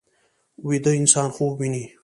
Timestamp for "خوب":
1.35-1.53